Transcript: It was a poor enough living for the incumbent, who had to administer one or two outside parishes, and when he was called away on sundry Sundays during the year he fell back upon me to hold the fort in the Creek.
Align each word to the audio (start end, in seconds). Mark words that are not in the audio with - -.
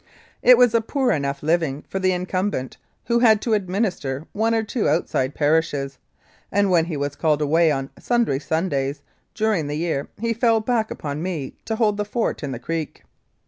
It 0.41 0.57
was 0.57 0.73
a 0.73 0.81
poor 0.81 1.11
enough 1.11 1.43
living 1.43 1.83
for 1.87 1.99
the 1.99 2.11
incumbent, 2.11 2.77
who 3.05 3.19
had 3.19 3.39
to 3.43 3.53
administer 3.53 4.25
one 4.33 4.55
or 4.55 4.63
two 4.63 4.89
outside 4.89 5.35
parishes, 5.35 5.99
and 6.51 6.71
when 6.71 6.85
he 6.85 6.97
was 6.97 7.15
called 7.15 7.39
away 7.39 7.69
on 7.69 7.91
sundry 7.99 8.39
Sundays 8.39 9.03
during 9.35 9.67
the 9.67 9.77
year 9.77 10.07
he 10.19 10.33
fell 10.33 10.59
back 10.59 10.89
upon 10.89 11.21
me 11.21 11.53
to 11.65 11.75
hold 11.75 11.97
the 11.97 12.03
fort 12.05 12.41
in 12.41 12.51
the 12.51 12.57
Creek. 12.57 13.03